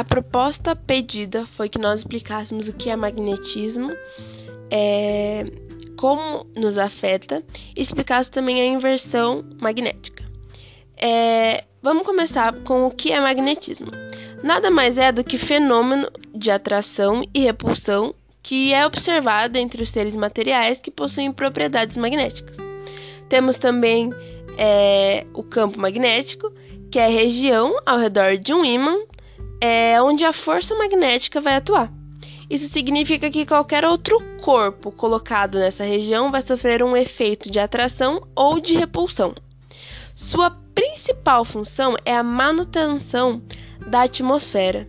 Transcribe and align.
a 0.00 0.04
proposta 0.04 0.74
pedida 0.74 1.44
foi 1.44 1.68
que 1.68 1.78
nós 1.78 2.00
explicássemos 2.00 2.66
o 2.66 2.74
que 2.74 2.88
é 2.88 2.96
magnetismo, 2.96 3.90
é, 4.70 5.44
como 5.98 6.46
nos 6.56 6.78
afeta 6.78 7.44
e 7.76 7.82
explicasse 7.82 8.30
também 8.30 8.62
a 8.62 8.64
inversão 8.64 9.44
magnética. 9.60 10.24
É, 10.96 11.64
vamos 11.82 12.06
começar 12.06 12.54
com 12.60 12.86
o 12.86 12.90
que 12.90 13.12
é 13.12 13.20
magnetismo. 13.20 13.88
Nada 14.42 14.70
mais 14.70 14.96
é 14.96 15.12
do 15.12 15.22
que 15.22 15.36
fenômeno 15.36 16.10
de 16.34 16.50
atração 16.50 17.22
e 17.34 17.40
repulsão 17.40 18.14
que 18.42 18.72
é 18.72 18.86
observado 18.86 19.58
entre 19.58 19.82
os 19.82 19.90
seres 19.90 20.14
materiais 20.14 20.80
que 20.80 20.90
possuem 20.90 21.30
propriedades 21.30 21.98
magnéticas. 21.98 22.56
Temos 23.28 23.58
também 23.58 24.08
é, 24.56 25.26
o 25.34 25.42
campo 25.42 25.78
magnético, 25.78 26.50
que 26.90 26.98
é 26.98 27.04
a 27.04 27.10
região 27.10 27.76
ao 27.84 27.98
redor 27.98 28.38
de 28.38 28.54
um 28.54 28.64
ímã 28.64 28.96
é, 29.60 30.00
onde 30.02 30.24
a 30.24 30.32
força 30.32 30.74
magnética 30.74 31.40
vai 31.40 31.56
atuar. 31.56 31.92
Isso 32.48 32.66
significa 32.68 33.30
que 33.30 33.46
qualquer 33.46 33.84
outro 33.84 34.18
corpo 34.42 34.90
colocado 34.90 35.58
nessa 35.58 35.84
região 35.84 36.32
vai 36.32 36.42
sofrer 36.42 36.82
um 36.82 36.96
efeito 36.96 37.50
de 37.50 37.60
atração 37.60 38.26
ou 38.34 38.58
de 38.58 38.74
repulsão. 38.74 39.34
Sua 40.16 40.50
principal 40.74 41.44
função 41.44 41.94
é 42.04 42.16
a 42.16 42.22
manutenção 42.22 43.40
da 43.86 44.02
atmosfera 44.02 44.86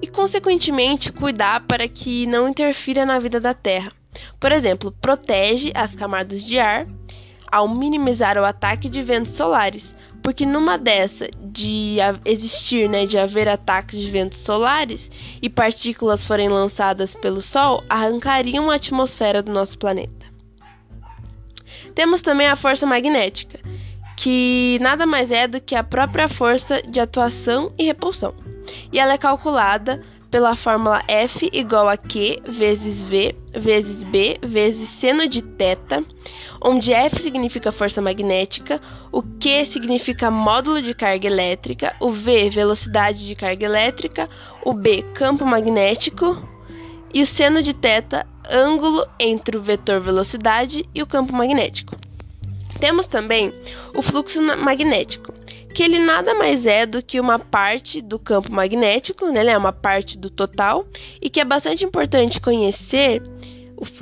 e, 0.00 0.06
consequentemente, 0.06 1.12
cuidar 1.12 1.66
para 1.66 1.86
que 1.86 2.26
não 2.26 2.48
interfira 2.48 3.04
na 3.04 3.18
vida 3.18 3.38
da 3.38 3.52
Terra. 3.52 3.92
Por 4.40 4.50
exemplo, 4.50 4.90
protege 4.90 5.70
as 5.74 5.94
camadas 5.94 6.44
de 6.44 6.58
ar 6.58 6.86
ao 7.50 7.68
minimizar 7.68 8.38
o 8.38 8.44
ataque 8.44 8.88
de 8.88 9.02
ventos 9.02 9.32
solares, 9.32 9.94
porque 10.22 10.46
numa 10.46 10.78
dessa 10.78 11.28
de 11.40 11.96
existir, 12.24 12.88
né, 12.88 13.04
de 13.04 13.18
haver 13.18 13.48
ataques 13.48 13.98
de 13.98 14.10
ventos 14.10 14.38
solares 14.38 15.10
e 15.40 15.48
partículas 15.48 16.24
forem 16.24 16.48
lançadas 16.48 17.14
pelo 17.14 17.42
Sol, 17.42 17.82
arrancariam 17.88 18.70
a 18.70 18.76
atmosfera 18.76 19.42
do 19.42 19.52
nosso 19.52 19.76
planeta. 19.78 20.26
Temos 21.94 22.22
também 22.22 22.46
a 22.46 22.56
força 22.56 22.86
magnética, 22.86 23.60
que 24.16 24.78
nada 24.80 25.04
mais 25.04 25.30
é 25.30 25.48
do 25.48 25.60
que 25.60 25.74
a 25.74 25.84
própria 25.84 26.28
força 26.28 26.80
de 26.82 27.00
atuação 27.00 27.72
e 27.76 27.84
repulsão. 27.84 28.34
E 28.92 28.98
ela 28.98 29.14
é 29.14 29.18
calculada 29.18 30.00
pela 30.32 30.56
fórmula 30.56 31.04
F 31.06 31.50
igual 31.52 31.90
a 31.90 31.96
Q 31.98 32.42
vezes 32.48 33.02
V 33.02 33.36
vezes 33.52 34.02
B 34.02 34.38
vezes 34.42 34.88
seno 34.88 35.28
de 35.28 35.42
θ, 35.42 36.06
onde 36.58 36.90
F 36.90 37.20
significa 37.20 37.70
força 37.70 38.00
magnética, 38.00 38.80
o 39.12 39.22
Q 39.22 39.66
significa 39.66 40.30
módulo 40.30 40.80
de 40.80 40.94
carga 40.94 41.26
elétrica, 41.26 41.94
o 42.00 42.10
V 42.10 42.48
velocidade 42.48 43.26
de 43.26 43.34
carga 43.34 43.66
elétrica, 43.66 44.26
o 44.64 44.72
B 44.72 45.04
campo 45.14 45.44
magnético 45.44 46.42
e 47.12 47.20
o 47.20 47.26
seno 47.26 47.62
de 47.62 47.74
θ 47.74 48.24
ângulo 48.50 49.06
entre 49.20 49.58
o 49.58 49.62
vetor 49.62 50.00
velocidade 50.00 50.88
e 50.94 51.02
o 51.02 51.06
campo 51.06 51.34
magnético. 51.34 51.94
Temos 52.80 53.06
também 53.06 53.52
o 53.94 54.00
fluxo 54.00 54.40
magnético, 54.42 55.31
que 55.72 55.82
ele 55.82 55.98
nada 55.98 56.34
mais 56.34 56.66
é 56.66 56.86
do 56.86 57.02
que 57.02 57.18
uma 57.18 57.38
parte 57.38 58.00
do 58.00 58.18
campo 58.18 58.52
magnético, 58.52 59.26
né? 59.26 59.40
Ele 59.40 59.50
é 59.50 59.58
uma 59.58 59.72
parte 59.72 60.18
do 60.18 60.30
total 60.30 60.86
e 61.20 61.30
que 61.30 61.40
é 61.40 61.44
bastante 61.44 61.84
importante 61.84 62.40
conhecer 62.40 63.22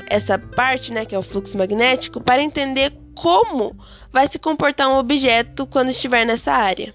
essa 0.09 0.39
parte, 0.39 0.93
né, 0.93 1.07
que 1.07 1.15
é 1.15 1.19
o 1.19 1.23
fluxo 1.23 1.57
magnético, 1.57 2.21
para 2.21 2.43
entender 2.43 2.93
como 3.15 3.75
vai 4.13 4.29
se 4.29 4.39
comportar 4.39 4.89
um 4.89 4.99
objeto 4.99 5.67
quando 5.67 5.91
estiver 5.91 6.27
nessa 6.27 6.53
área. 6.53 6.95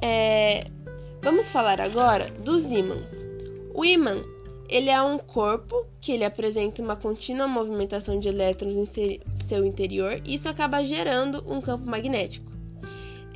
É, 0.00 0.66
vamos 1.22 1.46
falar 1.48 1.80
agora 1.80 2.30
dos 2.42 2.64
ímãs. 2.64 3.04
O 3.74 3.84
ímã 3.84 4.22
ele 4.68 4.88
é 4.88 5.00
um 5.02 5.18
corpo 5.18 5.84
que 6.00 6.12
ele 6.12 6.24
apresenta 6.24 6.80
uma 6.80 6.96
contínua 6.96 7.46
movimentação 7.46 8.18
de 8.18 8.28
elétrons 8.28 8.74
em 8.74 9.20
seu 9.46 9.64
interior 9.64 10.20
e 10.24 10.34
isso 10.34 10.48
acaba 10.48 10.82
gerando 10.82 11.44
um 11.46 11.60
campo 11.60 11.88
magnético. 11.88 12.53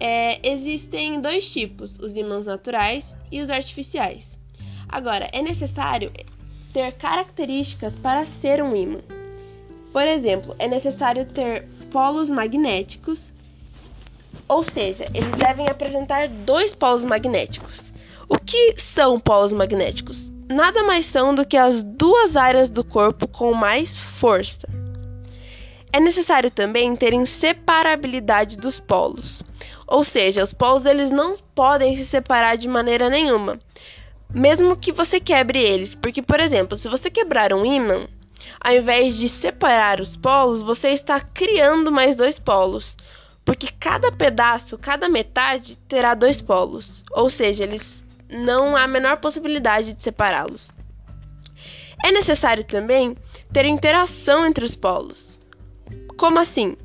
É, 0.01 0.39
existem 0.49 1.21
dois 1.21 1.49
tipos, 1.51 1.99
os 1.99 2.15
ímãs 2.15 2.47
naturais 2.47 3.15
e 3.33 3.41
os 3.41 3.51
artificiais. 3.51 4.25
Agora, 4.89 5.29
é 5.33 5.43
necessário 5.43 6.13
ter 6.73 6.93
características 6.93 7.97
para 7.97 8.25
ser 8.25 8.63
um 8.63 8.75
ímã. 8.77 9.01
Por 9.93 10.07
exemplo, 10.07 10.55
é 10.59 10.69
necessário 10.69 11.27
ter 11.27 11.67
polos 11.91 12.31
magnéticos, 12.31 13.21
ou 14.47 14.63
seja, 14.63 15.05
eles 15.13 15.31
devem 15.33 15.67
apresentar 15.69 16.29
dois 16.29 16.75
polos 16.75 17.05
magnéticos. 17.05 17.93
O 18.29 18.39
que 18.39 18.75
são 18.79 19.19
polos 19.19 19.53
magnéticos? 19.53 20.31
Nada 20.49 20.83
mais 20.83 21.07
são 21.07 21.35
do 21.35 21.45
que 21.45 21.57
as 21.57 21.83
duas 21.83 22.37
áreas 22.37 22.71
do 22.71 22.85
corpo 22.85 23.27
com 23.27 23.53
mais 23.53 23.99
força. 23.99 24.67
É 25.93 25.99
necessário 26.01 26.51
também 26.51 26.95
ter 26.95 27.13
inseparabilidade 27.13 28.57
dos 28.57 28.79
polos. 28.79 29.43
Ou 29.89 30.05
seja, 30.05 30.45
os 30.45 30.53
polos 30.53 30.85
eles 30.85 31.11
não 31.11 31.35
podem 31.55 31.97
se 31.97 32.05
separar 32.05 32.59
de 32.59 32.69
maneira 32.69 33.09
nenhuma, 33.09 33.59
mesmo 34.31 34.77
que 34.77 34.93
você 34.93 35.19
quebre 35.19 35.59
eles, 35.59 35.95
porque 35.95 36.21
por 36.21 36.39
exemplo, 36.39 36.77
se 36.77 36.91
você 36.91 37.11
quebrar 37.11 37.55
um 37.55 37.65
ímã, 37.65 38.07
ao 38.61 38.75
invés 38.75 39.17
de 39.17 39.31
separar 39.31 39.99
os 39.99 40.15
polos, 40.15 40.63
você 40.63 40.91
está 40.91 41.19
criando 41.19 41.91
mais 41.91 42.15
dois 42.15 42.39
polos, 42.39 42.95
porque 43.47 43.69
cada 43.81 44.13
pedaço, 44.13 44.77
cada 44.77 45.09
metade 45.09 45.77
terá 45.89 46.13
dois 46.13 46.43
polos, 46.43 47.03
ou 47.11 47.31
seja, 47.31 47.65
eles 47.65 48.03
não 48.29 48.77
há 48.77 48.83
a 48.83 48.89
menor 48.89 49.17
possibilidade 49.17 49.95
de 49.95 50.03
separá-los. 50.03 50.71
É 52.05 52.13
necessário 52.13 52.63
também 52.63 53.17
ter 53.55 53.65
interação 53.65 54.45
entre 54.45 54.67
os 54.67 54.77
polos. 54.77 55.41
Como 56.19 56.39
assim? 56.39 56.77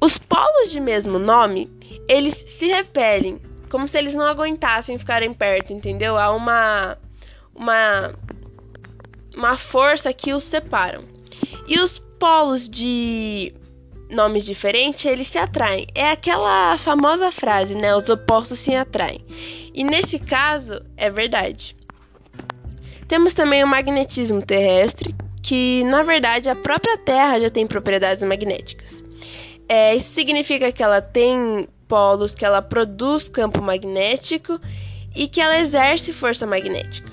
Os 0.00 0.16
polos 0.16 0.70
de 0.70 0.78
mesmo 0.78 1.18
nome 1.18 1.68
eles 2.08 2.34
se 2.58 2.66
repelem, 2.66 3.40
como 3.70 3.88
se 3.88 3.98
eles 3.98 4.14
não 4.14 4.26
aguentassem 4.26 4.98
ficarem 4.98 5.32
perto, 5.32 5.72
entendeu? 5.72 6.16
Há 6.16 6.30
uma 6.34 6.98
uma 7.54 8.14
uma 9.36 9.56
força 9.56 10.12
que 10.12 10.32
os 10.32 10.44
separam. 10.44 11.04
E 11.66 11.78
os 11.80 11.98
polos 12.18 12.68
de 12.68 13.54
nomes 14.10 14.44
diferentes, 14.44 15.04
eles 15.04 15.26
se 15.26 15.38
atraem. 15.38 15.86
É 15.94 16.10
aquela 16.10 16.76
famosa 16.78 17.32
frase, 17.32 17.74
né? 17.74 17.94
Os 17.96 18.08
opostos 18.08 18.58
se 18.58 18.74
atraem. 18.74 19.24
E 19.74 19.82
nesse 19.82 20.18
caso, 20.18 20.82
é 20.96 21.08
verdade. 21.08 21.74
Temos 23.08 23.34
também 23.34 23.64
o 23.64 23.66
magnetismo 23.66 24.42
terrestre, 24.42 25.14
que 25.42 25.82
na 25.84 26.02
verdade 26.02 26.48
a 26.48 26.54
própria 26.54 26.96
Terra 26.98 27.40
já 27.40 27.50
tem 27.50 27.66
propriedades 27.66 28.22
magnéticas. 28.22 29.02
É, 29.68 29.94
isso 29.94 30.12
significa 30.12 30.70
que 30.70 30.82
ela 30.82 31.00
tem 31.00 31.66
polos 31.92 32.34
que 32.34 32.42
ela 32.42 32.62
produz 32.62 33.28
campo 33.28 33.60
magnético 33.60 34.58
e 35.14 35.28
que 35.28 35.42
ela 35.42 35.58
exerce 35.58 36.10
força 36.10 36.46
magnética. 36.46 37.12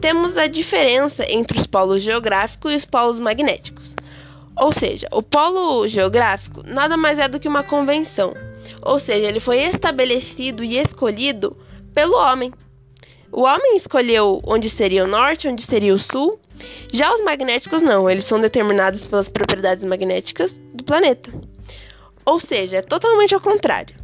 Temos 0.00 0.36
a 0.36 0.48
diferença 0.48 1.24
entre 1.30 1.56
os 1.56 1.68
polos 1.68 2.02
geográficos 2.02 2.72
e 2.72 2.74
os 2.74 2.84
polos 2.84 3.20
magnéticos. 3.20 3.94
Ou 4.56 4.72
seja, 4.72 5.06
o 5.12 5.22
polo 5.22 5.86
geográfico 5.86 6.64
nada 6.66 6.96
mais 6.96 7.20
é 7.20 7.28
do 7.28 7.38
que 7.38 7.46
uma 7.46 7.62
convenção, 7.62 8.34
ou 8.82 8.98
seja, 8.98 9.28
ele 9.28 9.38
foi 9.38 9.58
estabelecido 9.58 10.64
e 10.64 10.76
escolhido 10.76 11.56
pelo 11.94 12.16
homem. 12.16 12.52
O 13.30 13.42
homem 13.42 13.76
escolheu 13.76 14.40
onde 14.42 14.68
seria 14.68 15.04
o 15.04 15.08
norte, 15.08 15.46
onde 15.46 15.62
seria 15.62 15.94
o 15.94 15.98
sul. 15.98 16.40
Já 16.92 17.14
os 17.14 17.22
magnéticos 17.22 17.82
não, 17.82 18.10
eles 18.10 18.24
são 18.24 18.40
determinados 18.40 19.06
pelas 19.06 19.28
propriedades 19.28 19.84
magnéticas 19.84 20.60
do 20.74 20.82
planeta. 20.82 21.30
Ou 22.30 22.38
seja, 22.38 22.76
é 22.76 22.82
totalmente 22.82 23.34
ao 23.34 23.40
contrário. 23.40 23.96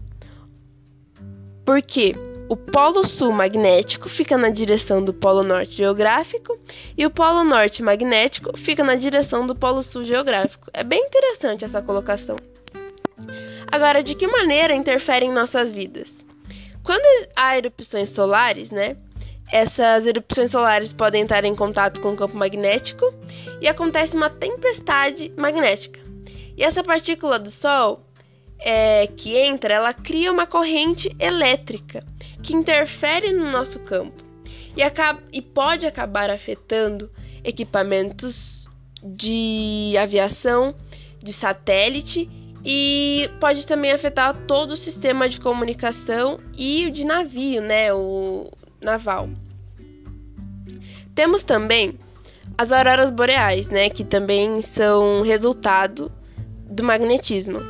Porque 1.64 2.16
o 2.48 2.56
polo 2.56 3.06
sul 3.06 3.30
magnético 3.30 4.08
fica 4.08 4.36
na 4.36 4.50
direção 4.50 5.00
do 5.00 5.14
polo 5.14 5.44
norte 5.44 5.76
geográfico 5.76 6.58
e 6.98 7.06
o 7.06 7.10
polo 7.10 7.44
norte 7.44 7.84
magnético 7.84 8.58
fica 8.58 8.82
na 8.82 8.96
direção 8.96 9.46
do 9.46 9.54
polo 9.54 9.80
sul 9.80 10.02
geográfico. 10.02 10.68
É 10.72 10.82
bem 10.82 11.06
interessante 11.06 11.64
essa 11.64 11.80
colocação. 11.80 12.34
Agora, 13.68 14.02
de 14.02 14.16
que 14.16 14.26
maneira 14.26 14.74
interferem 14.74 15.30
em 15.30 15.32
nossas 15.32 15.70
vidas? 15.70 16.12
Quando 16.82 17.28
há 17.36 17.56
erupções 17.56 18.10
solares, 18.10 18.72
né? 18.72 18.96
Essas 19.52 20.04
erupções 20.04 20.50
solares 20.50 20.92
podem 20.92 21.22
entrar 21.22 21.44
em 21.44 21.54
contato 21.54 22.00
com 22.00 22.12
o 22.12 22.16
campo 22.16 22.36
magnético 22.36 23.04
e 23.60 23.68
acontece 23.68 24.16
uma 24.16 24.28
tempestade 24.28 25.32
magnética. 25.36 26.00
E 26.56 26.64
essa 26.64 26.82
partícula 26.82 27.38
do 27.38 27.50
Sol 27.50 28.05
é, 28.58 29.06
que 29.06 29.36
entra, 29.36 29.74
ela 29.74 29.92
cria 29.92 30.32
uma 30.32 30.46
corrente 30.46 31.14
elétrica 31.18 32.04
que 32.42 32.54
interfere 32.54 33.32
no 33.32 33.50
nosso 33.50 33.78
campo 33.80 34.24
e, 34.76 34.82
acaba, 34.82 35.22
e 35.32 35.40
pode 35.40 35.86
acabar 35.86 36.30
afetando 36.30 37.10
equipamentos 37.44 38.66
de 39.02 39.94
aviação, 39.98 40.74
de 41.22 41.32
satélite 41.32 42.28
e 42.64 43.30
pode 43.40 43.66
também 43.66 43.92
afetar 43.92 44.36
todo 44.46 44.72
o 44.72 44.76
sistema 44.76 45.28
de 45.28 45.40
comunicação 45.40 46.40
e 46.56 46.86
o 46.86 46.90
de 46.90 47.06
navio, 47.06 47.62
né, 47.62 47.92
o 47.92 48.50
naval. 48.80 49.28
Temos 51.14 51.44
também 51.44 51.98
as 52.58 52.72
auroras 52.72 53.10
boreais, 53.10 53.68
né, 53.68 53.88
que 53.88 54.04
também 54.04 54.60
são 54.60 55.22
resultado 55.22 56.10
do 56.68 56.82
magnetismo, 56.82 57.60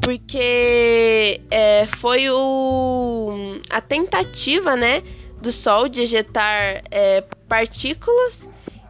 porque 0.00 1.40
é, 1.50 1.86
foi 1.98 2.30
o, 2.30 3.60
a 3.68 3.80
tentativa, 3.80 4.76
né, 4.76 5.02
do 5.40 5.52
Sol 5.52 5.88
de 5.88 6.02
ejetar 6.02 6.82
é, 6.90 7.24
partículas 7.48 8.40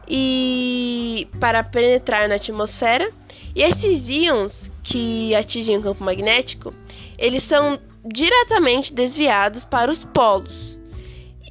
e 0.07 1.27
para 1.39 1.63
penetrar 1.63 2.27
na 2.27 2.35
atmosfera. 2.35 3.11
E 3.55 3.63
esses 3.63 4.07
íons 4.07 4.71
que 4.83 5.33
atingem 5.35 5.77
o 5.77 5.81
campo 5.81 6.03
magnético, 6.03 6.73
eles 7.17 7.43
são 7.43 7.79
diretamente 8.05 8.93
desviados 8.93 9.63
para 9.63 9.91
os 9.91 10.03
polos. 10.03 10.70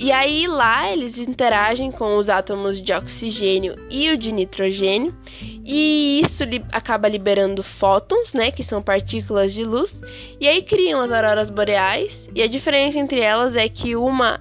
E 0.02 0.10
aí 0.10 0.46
lá 0.46 0.90
eles 0.90 1.18
interagem 1.18 1.92
com 1.92 2.16
os 2.16 2.30
átomos 2.30 2.80
de 2.80 2.90
oxigênio 2.90 3.76
e 3.90 4.08
o 4.08 4.16
de 4.16 4.32
nitrogênio, 4.32 5.14
e 5.62 6.22
isso 6.24 6.42
li 6.42 6.64
acaba 6.72 7.06
liberando 7.06 7.62
fótons, 7.62 8.32
né, 8.32 8.50
que 8.50 8.64
são 8.64 8.80
partículas 8.80 9.52
de 9.52 9.62
luz, 9.62 10.00
e 10.40 10.48
aí 10.48 10.62
criam 10.62 11.02
as 11.02 11.10
auroras 11.10 11.50
boreais, 11.50 12.30
e 12.34 12.40
a 12.42 12.46
diferença 12.46 12.98
entre 12.98 13.20
elas 13.20 13.54
é 13.54 13.68
que 13.68 13.94
uma 13.94 14.40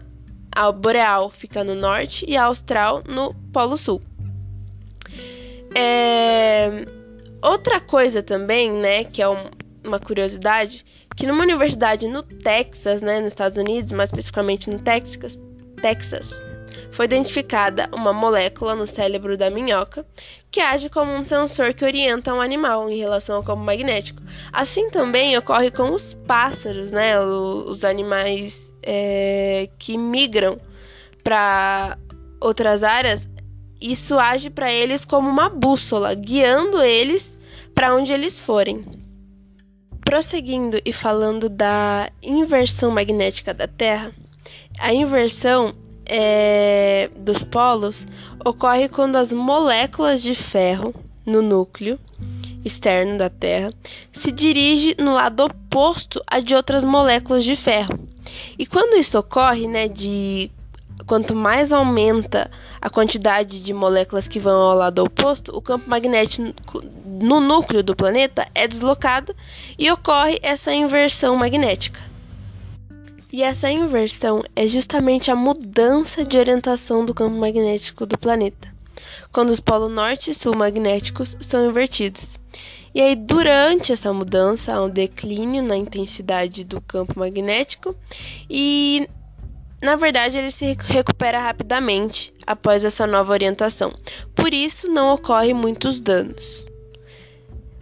a 0.50 0.72
boreal 0.72 1.30
fica 1.30 1.62
no 1.62 1.76
norte 1.76 2.26
e 2.26 2.38
a 2.38 2.46
austral 2.46 3.04
no 3.06 3.34
polo 3.52 3.78
sul. 3.78 4.02
É... 5.76 6.86
Outra 7.42 7.82
coisa 7.82 8.24
também, 8.24 8.72
né, 8.72 9.04
que 9.04 9.22
é 9.22 9.28
um, 9.28 9.50
uma 9.84 10.00
curiosidade, 10.00 10.86
que 11.18 11.28
numa 11.28 11.44
universidade 11.44 12.08
no 12.08 12.24
Texas, 12.24 13.02
né, 13.02 13.20
nos 13.20 13.34
Estados 13.34 13.58
Unidos, 13.58 13.92
mais 13.92 14.10
especificamente 14.10 14.70
no 14.70 14.80
Texas, 14.80 15.38
Texas, 15.82 16.30
foi 16.92 17.06
identificada 17.06 17.90
uma 17.94 18.12
molécula 18.12 18.76
no 18.76 18.86
cérebro 18.86 19.38
da 19.38 19.50
minhoca 19.50 20.06
que 20.52 20.60
age 20.60 20.90
como 20.90 21.14
um 21.14 21.24
sensor 21.24 21.74
que 21.74 21.86
orienta 21.86 22.34
um 22.34 22.42
animal 22.42 22.90
em 22.90 22.98
relação 22.98 23.38
ao 23.38 23.44
campo 23.44 23.64
magnético. 23.64 24.22
Assim 24.52 24.90
também 24.90 25.38
ocorre 25.38 25.72
com 25.72 25.92
os 25.92 26.14
pássaros, 26.14 26.92
né, 26.92 27.20
os 27.20 27.86
animais 27.86 28.74
é, 28.84 29.70
que 29.78 29.98
migram 29.98 30.60
para 31.24 31.98
outras 32.42 32.84
áreas. 32.84 33.30
Isso 33.80 34.18
age 34.20 34.50
para 34.50 34.70
eles 34.74 35.06
como 35.06 35.30
uma 35.30 35.48
bússola, 35.48 36.14
guiando 36.14 36.82
eles 36.82 37.38
para 37.74 37.96
onde 37.96 38.12
eles 38.12 38.38
forem. 38.38 38.84
Prosseguindo 40.02 40.82
e 40.84 40.92
falando 40.92 41.48
da 41.48 42.12
inversão 42.22 42.92
magnética 42.92 43.54
da 43.54 43.68
Terra, 43.68 44.12
a 44.78 44.94
inversão 44.94 45.74
é, 46.06 47.10
dos 47.16 47.44
polos 47.44 48.06
ocorre 48.44 48.90
quando 48.90 49.16
as 49.16 49.32
moléculas 49.32 50.22
de 50.22 50.34
ferro 50.34 50.94
no 51.26 51.42
núcleo 51.42 52.00
externo 52.66 53.18
da 53.18 53.30
Terra 53.30 53.72
se 54.14 54.32
dirige 54.32 54.96
no 54.98 55.14
lado 55.14 55.44
oposto 55.44 56.22
a 56.28 56.40
de 56.40 56.56
outras 56.56 56.84
moléculas 56.84 57.44
de 57.44 57.56
ferro. 57.56 58.00
E 58.58 58.66
quando 58.66 58.98
isso 58.98 59.18
ocorre, 59.18 59.68
né, 59.68 59.88
de 59.88 60.52
quanto 61.06 61.36
mais 61.36 61.72
aumenta 61.72 62.52
a 62.82 62.90
quantidade 62.90 63.62
de 63.62 63.74
moléculas 63.74 64.28
que 64.28 64.40
vão 64.40 64.62
ao 64.62 64.76
lado 64.76 65.04
oposto, 65.04 65.56
o 65.56 65.62
campo 65.62 65.90
magnético 65.90 66.84
no 67.06 67.40
núcleo 67.40 67.84
do 67.84 67.96
planeta 67.96 68.48
é 68.54 68.68
deslocado 68.68 69.36
e 69.78 69.90
ocorre 69.92 70.40
essa 70.42 70.74
inversão 70.74 71.36
magnética. 71.36 72.09
E 73.32 73.44
essa 73.44 73.70
inversão 73.70 74.42
é 74.56 74.66
justamente 74.66 75.30
a 75.30 75.36
mudança 75.36 76.24
de 76.24 76.36
orientação 76.36 77.06
do 77.06 77.14
campo 77.14 77.38
magnético 77.38 78.04
do 78.06 78.18
planeta, 78.18 78.68
quando 79.32 79.52
os 79.52 79.60
polos 79.60 79.92
norte 79.92 80.32
e 80.32 80.36
sul 80.36 80.56
magnéticos 80.56 81.38
são 81.42 81.70
invertidos. 81.70 82.40
E 82.94 83.00
aí, 83.00 83.16
durante 83.16 83.92
essa 83.92 84.12
mudança, 84.12 84.74
há 84.74 84.82
um 84.82 84.90
declínio 84.90 85.62
na 85.62 85.78
intensidade 85.78 86.64
do 86.64 86.82
campo 86.82 87.20
magnético 87.20 87.96
e, 88.50 89.08
na 89.80 89.96
verdade, 89.96 90.40
ele 90.40 90.52
se 90.52 90.76
recupera 90.80 91.40
rapidamente 91.40 92.34
após 92.48 92.84
essa 92.84 93.06
nova 93.06 93.32
orientação. 93.32 93.94
Por 94.34 94.56
isso, 94.56 94.88
não 94.88 95.14
ocorrem 95.14 95.54
muitos 95.54 96.02
danos. 96.02 96.44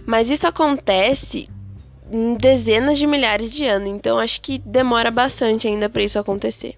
Mas 0.05 0.29
isso 0.29 0.45
acontece 0.45 1.49
em 2.11 2.35
dezenas 2.35 2.97
de 2.97 3.07
milhares 3.07 3.51
de 3.51 3.65
anos, 3.65 3.89
então 3.89 4.17
acho 4.17 4.41
que 4.41 4.59
demora 4.59 5.11
bastante 5.11 5.67
ainda 5.67 5.89
para 5.89 6.03
isso 6.03 6.19
acontecer. 6.19 6.75